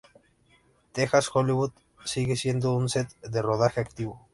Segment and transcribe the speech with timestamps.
[0.93, 1.73] Texas Hollywood
[2.05, 4.19] sigue siendo un set de rodaje activo.